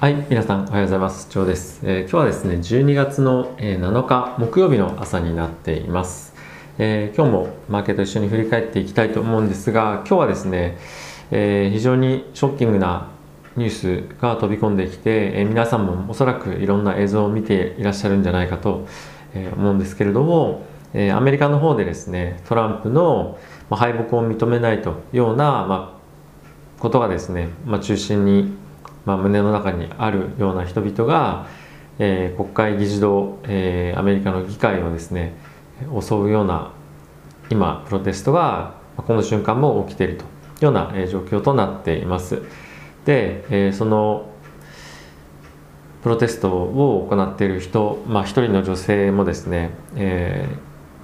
[0.00, 1.28] はい、皆さんおはようございます。
[1.28, 6.34] ジョーです、えー今日はですね、12月の7日木曜日の朝になっています。
[6.78, 10.78] えー今日もマーケット一緒に振り返っていきたいと思うんですが、今日はですね、
[11.32, 13.08] えー非常にショッキングな
[13.56, 13.70] ニュー
[14.12, 18.86] スが飛び込んできて、え皆さんもおそらくいろんな映像を見ていらっしゃるんじゃないかと、
[19.56, 20.62] 思うんですけれども、
[20.94, 23.36] えアメリカの方でですね、トランプの、
[23.68, 28.67] 敗北を認めないというような、まあ、ことがですね、まあ、中心に、
[29.08, 31.46] まあ、胸の中にあるような人々が、
[31.98, 35.32] えー国会議事堂、えーアメリカの議会をですね
[35.98, 36.72] 襲うような
[37.48, 40.26] 今プロテストがこの瞬間も起きているとい
[40.60, 42.42] うような、え状況となっています。
[43.06, 44.28] で、えーその
[46.02, 50.46] プロテストを行っている人、まあ、一人の女性もですね、え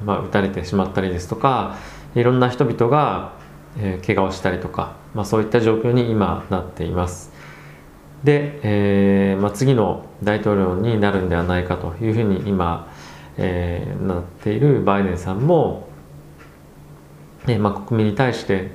[0.02, 1.79] ーまあ、撃たれてしまったりですとか
[2.15, 3.32] いろんな人々が、
[3.79, 7.32] えー怪我をしたりとか、まあ、そういった状況に今なっています。
[8.24, 12.90] で、えーまあ、次の大統領になるんではないかというふうに今、
[13.37, 15.88] えーなっているバイデンさんも、
[17.46, 18.71] えーまあ、国民に対して、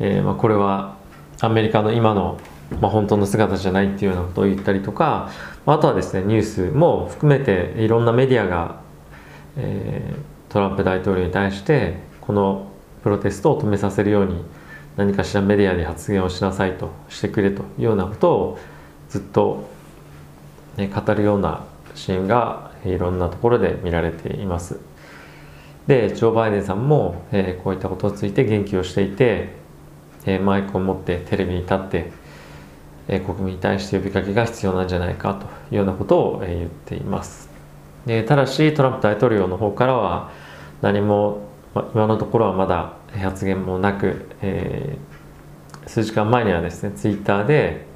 [0.00, 0.96] えーまあ、これは
[1.40, 2.40] アメリカの今の、
[2.80, 5.30] まあ、本当の姿じゃないっていうようなことを言ったりとか、
[5.66, 8.80] まああとはですねニュースも含めていろんなメディアが、
[9.56, 12.68] えートランプ大統領に対してこの
[13.02, 14.42] プロテストを止めさせるように
[14.96, 18.58] 何かしらメディアで発言をしなさいとしてくれというようなことを
[19.08, 19.68] ずっと、
[20.76, 24.78] ね、語るようなシーンがいろんなところで見られています。
[25.86, 29.50] でジョー・バイデンさんも、えーこういったことについて言及をしていて、
[30.24, 32.10] えーマイクを持ってテレビに立って、
[33.08, 37.48] えー国民に対して呼びかけが必要なんじゃないかというようなことを、えー言っています。
[38.04, 40.30] でただしトランプ大統領の方からは
[40.82, 45.16] 何も、ま今のところはまだ発言もなく、えー
[45.88, 47.86] 数時間前にはですねツイッターで、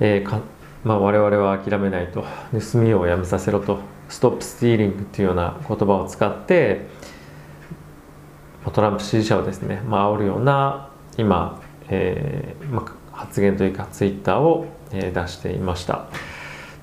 [0.00, 0.40] えー
[0.84, 2.24] まあ、我々は諦めないと。
[2.52, 3.80] 盗みをやめさせろと。
[4.08, 6.86] ストップスティーリングというような言葉を使って
[8.72, 16.06] トランプ支持者をですね、まあ煽るような今、えーまあ、発言というかツイッターを、えー出していました。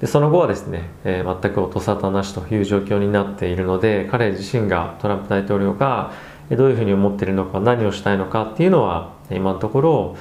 [0.01, 6.11] でその後はですね、えー全く音沙汰なしという状況になっているので彼自身がトランプ大統領が
[6.49, 10.17] どういうふうに思っているのか何をしたいのかっていうのは今のところ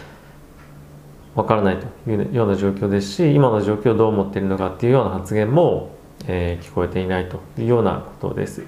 [1.34, 5.91] わからないというような状況ですし今の状況をどう思っているのかっていうような発言も、
[6.26, 8.62] えー聞こえていないというようなことです。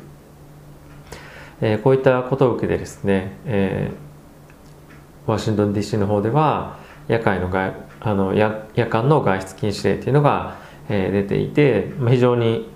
[1.61, 10.57] えーこういったことを受けてですね、えーワシントン DC の方では夜間の外あの夜夜間の外出禁止令というのが、
[10.89, 12.69] えー出ていて、まあ、非常に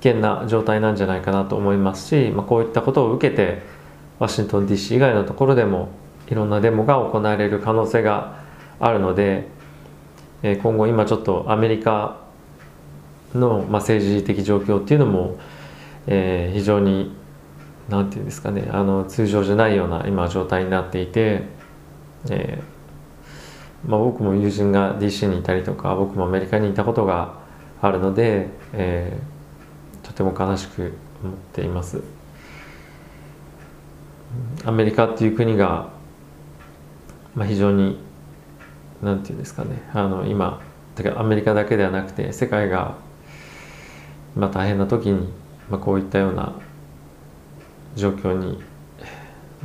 [0.00, 3.62] 危険な状態なんじゃないかなと思いますし、まあ、こういったことを受けて
[4.18, 5.88] ワシントン DC 以外のところでも
[6.28, 8.43] いろんなデモが行われる可能性が
[8.80, 9.48] あるので、
[10.42, 12.20] えー今後今ちょっとアメリカ
[13.34, 15.38] の、まあ、政治的状況っていうのも、
[16.06, 17.14] えー非常に
[17.88, 21.42] なんていうんですかねあの通常じゃないような今状態になっていて、
[22.30, 27.38] えーまあ、僕も友人が DC にいたりとか僕もアメリカにいたことが
[27.82, 29.34] あるので、えー
[30.04, 30.92] とても悲しく
[31.22, 32.02] 思っています。
[34.64, 35.88] アメリカっていう国が、
[37.34, 37.98] まあ、非常に
[39.02, 39.82] なんていうんですかね。
[39.92, 40.60] あの今
[40.94, 42.96] てからアメリカだけではなくて世界が、
[44.36, 45.28] まあ、大変な時に、
[45.68, 46.52] まあ、こういったような
[47.96, 48.62] 状況に、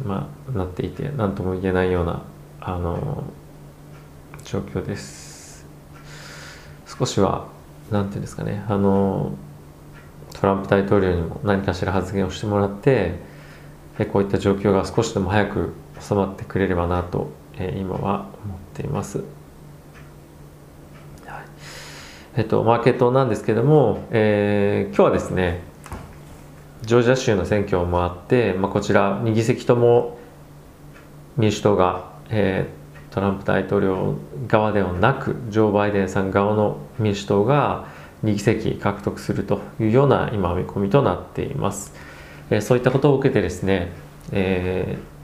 [0.03, 2.23] まあ、なっていて何とも言えないような
[2.62, 3.23] あの
[4.44, 5.66] 状況です。
[6.85, 7.47] 少しは
[7.91, 8.63] なんていうんですかね。
[8.68, 9.34] あの
[10.34, 13.16] トランプ大統領にも何かしら発言をしてもらって
[14.00, 19.19] えこういった状況が少しでも早く収まってくれればなと、えー今は思っています。
[19.19, 19.27] はい
[22.37, 25.61] えっと、マーケットなんですけども、えー今日はですね
[26.83, 30.17] ジョージア州の選挙もあって、まあ、こちら2議席とも
[31.37, 32.79] 民主党が、えー
[33.13, 37.88] トランプ大統領側ではなくジョー・バイデンさん側の民主党が
[38.23, 41.94] 2議席獲得するというような今見込みとなっています。
[42.51, 43.91] えーそういったことを受けてですね、
[44.31, 45.19] えー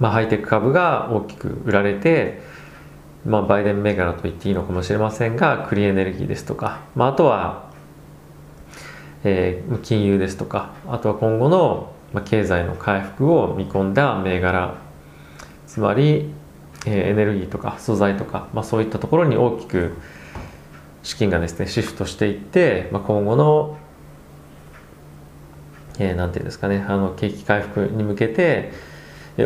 [0.00, 2.40] まあ、ハイテク株が大きく売られて、
[3.26, 7.70] まあ、バイデン銘柄と言っていいのかもしれませんがクリーエネルギーですとか、まあ、あとは、
[9.24, 11.92] えー金融ですとかあとは今後の
[12.24, 14.74] 経済の回復を見込んだ銘柄
[15.66, 16.30] つまり、
[16.86, 19.92] えーエネルギーとか素材とか、まあ、そういったところに大きく
[21.02, 23.78] 資金がですねシフトしていって、まあ、今後の
[25.98, 28.72] えーていうんですかねあの景気回復に向けて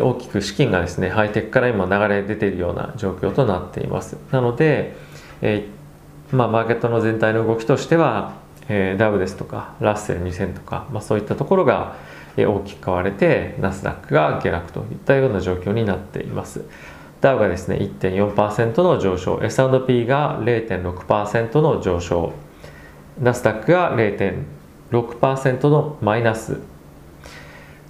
[0.01, 4.17] 大きく資金がですねハイテクから今流れ出ているような状況となっています。
[4.31, 4.95] なので
[5.45, 8.33] えー、まあ、マーケットの全体の動きとしては、
[8.69, 11.97] えー、ダウですとかラッセル2000とか、まあ、そういったところが
[12.37, 16.63] 大きく買われてナスダックが下落といったような状況になっています。
[17.19, 22.33] ダウがですね1.4%の上昇 S&P が0.6%の上昇
[23.21, 26.59] ナスダックが0.6%のマイナス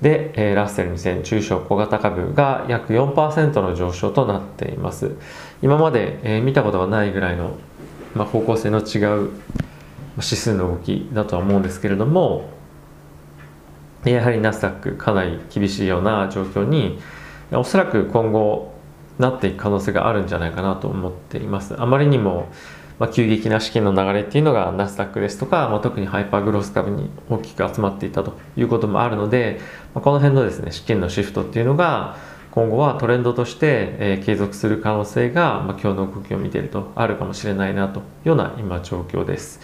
[0.04, 5.16] で、えラッセル2000中小小型株が約4%の上昇となっています。
[5.62, 7.56] 今まで、え見たことがないぐらいの、
[8.14, 9.30] まあ、方向性の違う
[10.18, 12.50] 指数の動きだとは思うんですけれども
[14.06, 17.00] やはりナスダックかなり厳しいような状況に
[17.52, 18.74] おそらく今後
[19.18, 21.80] なっていく可能性があるんじゃないかなと思っています。
[21.82, 22.50] あまりにも
[23.00, 29.60] まあ、急激な資金の流れっていうのがナスダックですとか、まあ、特にハイパーグロース株に大きく集まっていたということもあるので、
[29.94, 32.18] まあ、この辺のですね資金のシフトっていうのが
[32.52, 39.60] 今後はトレンドとして、えー、継続する可能性が、まあ、今日の動きを見ているとあるかもしれないなというような今状況です。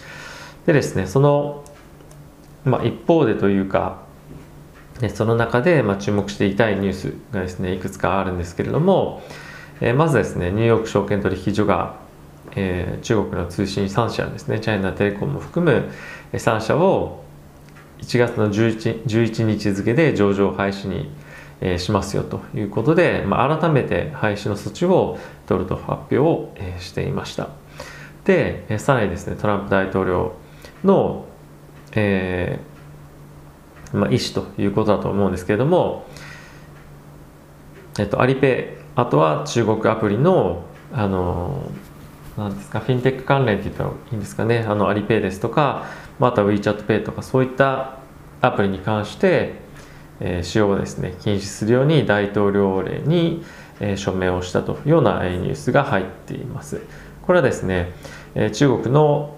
[0.66, 1.64] でですねその、
[2.64, 4.02] まあ、一方でというか
[5.14, 9.22] その中で、まあ、注目していたいニュースがですねいくつかあるんですけれども、
[9.80, 11.94] えー、まずですねニューヨーク証券取引所が
[12.56, 14.60] えー、中国の通信3社ですね。
[14.60, 15.90] チャイナテレコンも含む
[16.32, 17.24] 3社を
[18.00, 21.10] 1月の 11, 11日付で上場廃止に、
[21.60, 27.48] えー、しますよということで、まあ、改めて廃止の措置を取ると発表を、えー、していました。
[28.24, 30.34] で、えー、さらにですねトランプ大統領
[30.84, 31.26] の、
[31.92, 36.06] えーまあ、意思ということだと思うんですけれども、
[37.98, 41.89] えっと、アリペイあとは中国アプリのあのー
[42.36, 44.64] なんですかフィンテック関連って言ったらいいんですかね。
[44.66, 45.86] あのアリペイですとか
[46.18, 47.98] また WeChatPay とかそういった
[48.40, 49.54] アプリに関して、
[50.20, 53.44] えー、使用をですね禁止するように大統領令に、
[53.80, 56.80] えー、署名をしたというような、えニュースが入っています。
[57.22, 57.92] これはですね、
[58.34, 59.36] えー、中国の、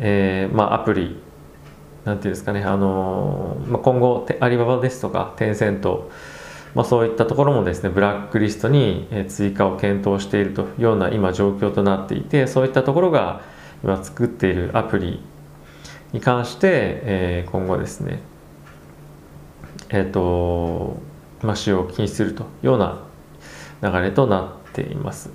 [0.00, 1.20] えーまあ、アプリ
[2.04, 6.10] なんていうんですかねあのー、まあ、今後アリババですとかテンセント
[6.74, 13.42] まあ、そういったところもですねブラックリストに追加を検討しているというような今状況となっていてそういったところが
[13.82, 15.20] 今作っているアプリ
[16.12, 18.20] に関して、えー、今後ですね
[19.88, 21.00] えっ、ー、と
[21.42, 23.02] まあ、使用を禁止するというような
[23.82, 25.30] 流れとなっています。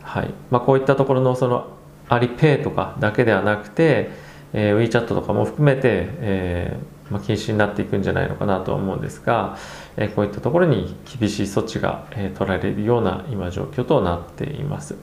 [0.00, 1.68] はいまあ、こういったところのその
[2.08, 4.10] アリペイとかだけではなくて、
[4.52, 9.58] えー、WeChat とかも含めて、えーまあ、禁止になっていくんじゃないのかなと思うんですが、
[9.96, 14.96] えこういったところに厳しい措置が、え取られるような今状況となっています。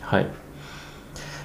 [0.00, 0.26] はい、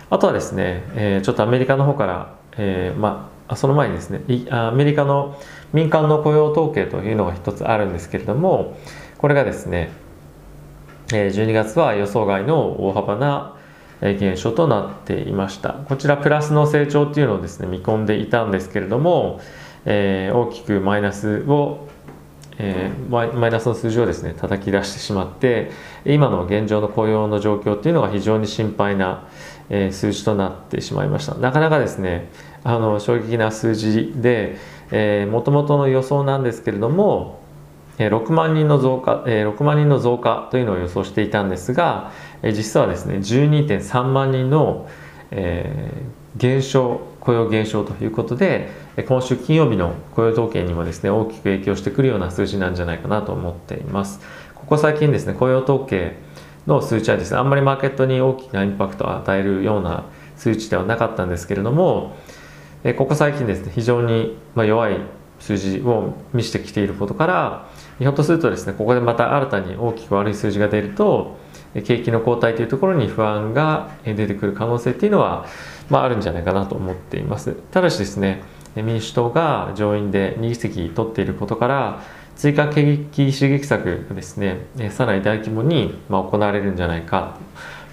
[0.09, 5.39] あとはですね、えちょっとアメリカの方から、えまあ、その前にですねアメリカの
[5.73, 8.77] 民間の雇用統計というのが一つあるんですけれども
[9.17, 9.91] これがですね
[11.07, 13.55] 12月は予想外の大幅な
[14.01, 19.39] 減少となっていましたこちらプラスの成長っていうのをですね見込んでいたんですけれども、
[19.85, 21.87] えー、大きくマイナスを
[22.57, 25.71] えー、マイナスの数字をですね叩き出してしまって
[26.05, 29.27] 今の現状の雇用の状況っていうのが非常に心配な、
[29.69, 31.35] えー、数字となってしまいました。
[31.35, 32.29] なかなかですね
[32.63, 34.57] あの衝撃な数字で
[35.31, 37.41] もともとの予想なんですけれども
[37.97, 44.87] 6万人の増加、6万人の増加というのを予想していたんですが、実はですね12.3万人の、
[45.31, 45.91] え、
[46.35, 48.69] 減少雇用減少ということで
[49.07, 54.19] 今週金曜日の雇用統計にもですね大きく影響してくるような数字なんじゃないかなと思っています。
[54.55, 56.17] ここ最近ですね雇用統計
[56.67, 62.15] の数値はですねあんまりマーケットに大きなインパクトを与えるような数値ではなかったんですけれども
[62.97, 64.97] ここ最近ですね非常に弱い
[65.39, 71.37] 数字を見せてきていることからひょっとするとですねここでまた新たに大きく悪い数字が出ると
[71.81, 75.47] 景気の後退というところに不安が出てくる可能性っていうのは、
[75.89, 77.53] まあ、あるんじゃないかなと思っています。
[77.71, 78.43] ただしですね
[78.75, 82.01] 民主党が上院で2議席取っていることから
[82.35, 87.37] 追加景気刺激策がですねさらに大規模に行われるんじゃないか。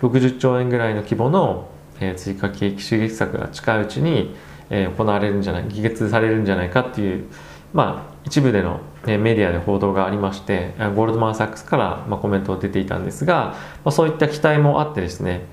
[0.00, 1.68] 60兆円ぐらいの規模の
[2.16, 4.34] 追加景気刺激策が近いうちに
[4.70, 7.26] 行われるんじゃない議決されるんじゃないかっていう
[7.74, 13.54] まあ一部でのメディアで報道がありましてゴールドマン・サックスからコメントが出ていたんですが、
[13.90, 15.46] そういった期待もあってですね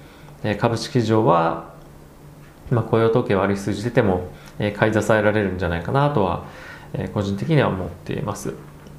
[0.59, 1.75] 株式市場は
[2.71, 6.45] ま雇用統計悪い数字出てもえ買い支えられるんじゃないかなとは、
[6.93, 8.53] え個人的には思っています。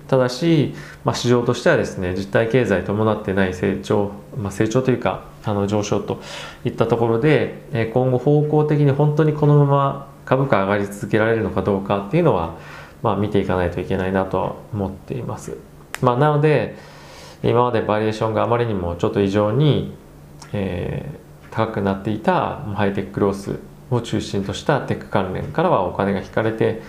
[0.06, 6.22] ただし、まあ、市場としてはですね実体経済伴ってない成長、まあ、成長というかあの上昇と
[6.64, 12.56] いったところで、え今後方向的に本当にこのまま株価上がり続けられるのかどうかっていうのは、
[13.02, 15.56] まあ、見ていかないといけないなとは思っています。
[16.00, 16.76] まあ、なので
[17.42, 19.94] 今までバリエーションがあまりにもちょっと異常に
[20.52, 21.27] えー、
[21.58, 23.58] 高くなっていたハイテクロース
[23.90, 26.82] を中心としたテック関連からはお金が引かれて、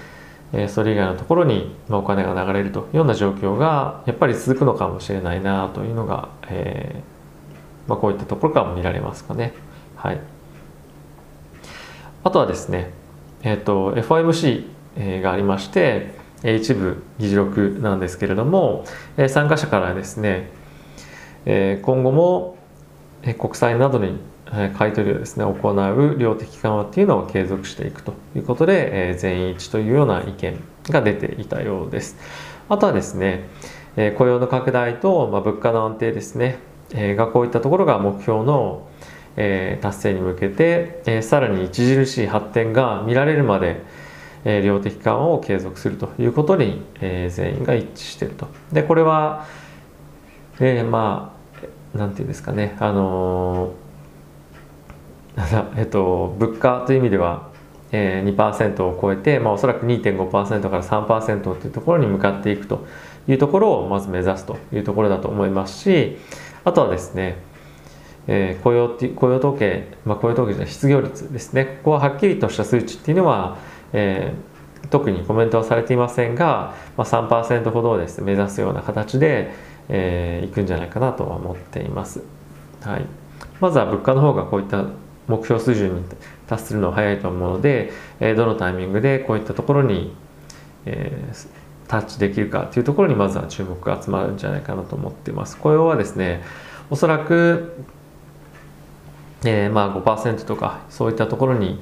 [0.68, 9.54] それ以外のところに、お金が流れるというような状況がやっぱり続くのかもしれないなというのが、えーまあ、こういったところからも見られますかね。
[9.96, 10.22] はい、
[12.24, 12.92] あとはですね、
[13.42, 18.86] えーと、FOMC がありまして一部議事録なんですけれども
[19.30, 20.50] 参加者からですね
[21.46, 22.58] 今後も
[23.38, 24.20] 国債などに
[24.78, 32.18] 買取をですね行う量的緩和っていうのを継続していくということでえ全員一というような意見が出ていたようです。
[32.68, 33.48] あとはですね
[33.96, 36.60] え雇用の拡大と、ま物価の安定ですね
[36.94, 38.88] がこういったところが目標の
[39.38, 43.84] え達成に向けてえさらに著しい発展が見られるまで
[44.46, 48.48] 量的緩和を継続するということにえ全員が一致していると。
[48.72, 49.46] でこれは、
[50.60, 51.36] えー、ま
[51.94, 53.89] あなんていうんですかねあのー
[55.78, 57.50] えっと、物価という意味では、
[57.92, 62.86] えー、2%を超えて、まあ、おそらく2.5%から3%というところに向かっていくと
[63.28, 66.18] いうところをまず目指すというところだと思いますし
[66.66, 67.38] あとはですね、
[68.28, 73.58] えー、雇用雇用統計、まあ、雇用統計じゃ失業率ですねここははっきりとした数値っていうのは、
[73.94, 79.52] えー、特にコメントはされていませんが、まあ、3%ほどをです、ね、目指すような形で、
[79.88, 82.24] えー、いくんじゃないかなとは思っています。
[82.82, 83.06] はい、
[83.60, 84.86] まずは物価の方がこういった
[85.30, 86.04] 目標水準に
[86.48, 90.14] 達するのは早いと思うので、えどのタイミングでこういったところに、
[90.86, 91.32] え
[91.88, 95.58] タッチできるかというところにまずは注目が集まるんじゃないかなと思っています。
[95.58, 96.44] 雇用はですね
[96.90, 97.74] おそらく、
[99.44, 101.82] えー、まあ5%とかそういったところに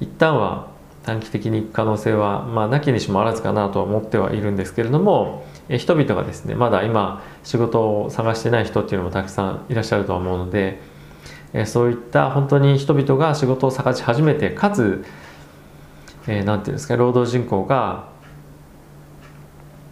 [0.00, 0.68] 一旦は
[1.02, 10.80] 短期的に行く可能性は、まあ、なきにしもあらずかなとは思ってはいるんですけれども、え人々がですねまだ今仕事を探してない人っていうのもたくさんいらっしゃるとは思うので
[11.52, 15.04] えそういった本当に人々が仕事を探し始めてかつ
[16.26, 18.08] 何、えー、て言うんですか労働人口が、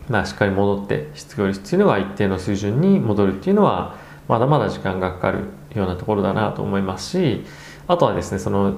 [0.09, 3.97] まあ、しっかり戻って失業率っていうのが一定の水準に戻るっていうのは
[4.29, 5.45] まだまだ時間がかかる
[5.75, 7.45] ようなところだなと思いますし
[7.89, 8.75] あとはですねその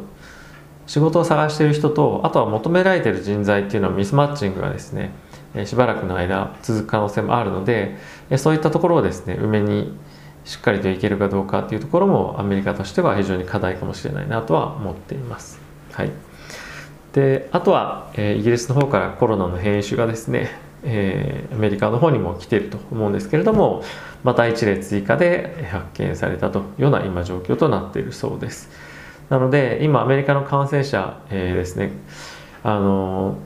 [0.86, 5.12] 仕事を探している人とあとは求められている人材っていうのはミスマッチングがですね
[5.66, 7.96] しばらくの間続く可能性もあるので
[8.36, 9.92] そういったところをですね埋めに
[10.48, 15.60] しっかりといけるかどうかっていうところもアメリカとしては非常に課題かもしれないなとは思っています。
[15.92, 16.10] はい、
[17.12, 20.50] であとは、えー、イギリスの方からコロナの変異種がですね、
[20.84, 23.84] えー、アメリカの方にも来ていると思うんですけれども
[24.24, 28.70] また1例追加で発見されたというような今状況となっているそうです。
[29.28, 31.92] なので今アメリカの感染者、えー、ですね
[32.62, 33.36] あの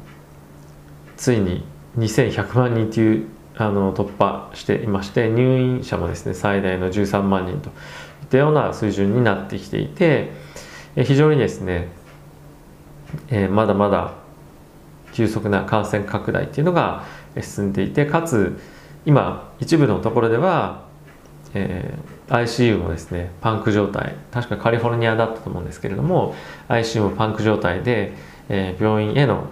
[1.16, 1.64] ついに
[1.98, 7.72] 2100万人というあの突破していまして入院者もですね最大の13万人とい
[8.24, 10.32] ったような水準になってきていて
[10.96, 11.88] 非常にですね、
[13.28, 14.12] えー、まだまだ
[15.12, 17.04] 急速な感染拡大っていうのが
[17.40, 18.58] 進んでいてかつ
[19.04, 20.84] 今一部のところでは、
[21.54, 26.34] えー、ICU もですねパンク状態確かカリフォルニアだったと思うんですけれども
[26.68, 28.14] ICU もパンク状態で、
[28.48, 29.46] えー、病院への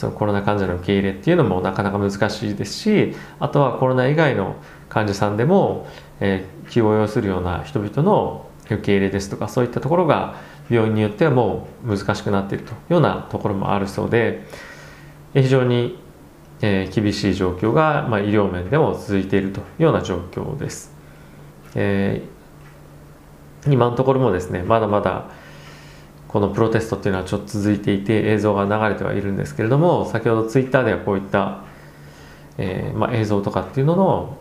[0.00, 4.56] そのコロナ患者の受け入れっていうのもなかなか難しいですしあとはコロナ以外の
[4.88, 5.86] 患者さんでも、
[6.20, 10.36] えー、気を要するような人々の受け入れですとかそういったところが
[10.70, 14.46] 病院によってはもう難しくなっているというようなところもあるそうで
[15.34, 15.98] 非常に、
[16.62, 20.94] えー、厳しい状況が、まあ、医療面でも続いているというような状況です。
[21.74, 25.26] えー、今のところもですねまだまだ
[26.30, 31.64] このプロテストっていうのはちょっと続いていて映像が流れてはいるんですけれども先ほどツイッターではこういった、
[32.56, 34.38] えー、まあ、映像とかっていうのの、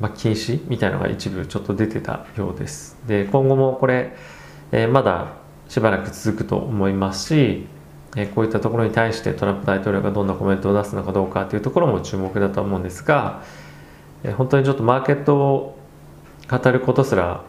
[0.00, 2.98] まあ、禁止みたいなのが一部ちょっと出てたようです。
[3.06, 4.16] で今後もこれ、
[4.72, 5.34] えー、まだ
[5.68, 7.66] しばらく続くと思いますし、
[8.16, 13.44] えー、こういったところに対してトランプ大統領がどんなコメントを出すのかどうかというところも注目だと思うんですが、
[14.24, 15.78] え本当にちょっとマーケットを
[16.50, 17.44] 語ることすら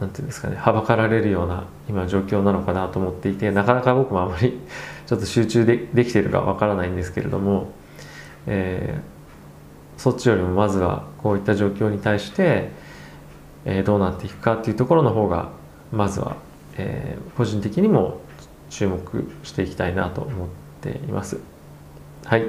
[0.00, 4.58] なんていうんですかねはばかられるような今状況なのかなと思っていてなかなか僕もあまり
[5.06, 7.72] ちょっと集中でできてるかわからないんですけれども、
[8.46, 12.70] えー、そっちよりもまずはこういった状況に対して、
[13.64, 15.50] えー、どうなっていくかっていうところの方が
[15.92, 16.36] まずは、
[16.76, 18.20] えー、個人的にも
[18.70, 20.48] 注目していきたいなと思っ
[20.80, 21.38] ています。
[22.24, 22.46] はい、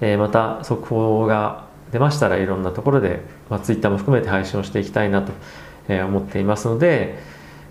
[0.00, 5.32] えー、また速報が出ましたらいろんなところで、まあ、Twitter も含めて配信をしていきたいなと
[5.88, 7.18] え、思っていますので、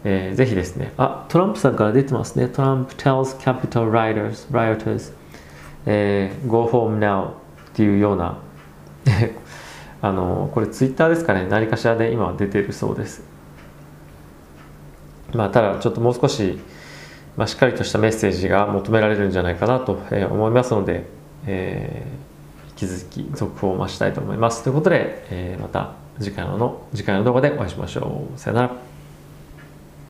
[0.03, 2.47] えー、ぜひですね、あ、トランプさんから出てますね。
[2.47, 5.13] トランプ tells capital rioters, rioters、
[5.85, 7.31] えー、go home now っ
[7.73, 8.37] ていうような
[10.01, 13.23] あの、これツイッターですかね、何かしらで今は出てるそうです。
[15.33, 16.59] まあ、ただちょっともう少し、
[17.37, 19.97] まあ、しっかりとしたメッセージが求められるんじゃないかなと
[20.29, 21.05] 思いますので、
[21.47, 24.63] えー、引き続き続報を待ちたいと思います。
[24.63, 26.02] ということで、えー、また。
[26.19, 28.39] 次回の次回の動画でお会いしましょう。
[28.39, 28.92] さよなら。